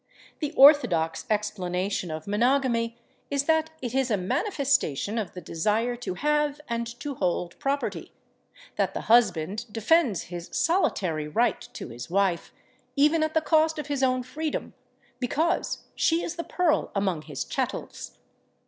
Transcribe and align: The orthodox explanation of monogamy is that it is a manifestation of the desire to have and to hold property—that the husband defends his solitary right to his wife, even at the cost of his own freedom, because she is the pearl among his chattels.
The 0.39 0.51
orthodox 0.53 1.27
explanation 1.29 2.09
of 2.09 2.25
monogamy 2.25 2.97
is 3.29 3.43
that 3.43 3.69
it 3.83 3.93
is 3.93 4.09
a 4.09 4.17
manifestation 4.17 5.19
of 5.19 5.35
the 5.35 5.41
desire 5.41 5.95
to 5.97 6.15
have 6.15 6.59
and 6.67 6.87
to 7.01 7.13
hold 7.13 7.59
property—that 7.59 8.95
the 8.95 9.01
husband 9.01 9.67
defends 9.71 10.23
his 10.23 10.49
solitary 10.51 11.27
right 11.27 11.61
to 11.73 11.89
his 11.89 12.09
wife, 12.09 12.51
even 12.95 13.21
at 13.21 13.35
the 13.35 13.41
cost 13.41 13.77
of 13.77 13.85
his 13.89 14.01
own 14.01 14.23
freedom, 14.23 14.73
because 15.19 15.83
she 15.93 16.23
is 16.23 16.35
the 16.35 16.43
pearl 16.43 16.91
among 16.95 17.21
his 17.21 17.43
chattels. 17.43 18.17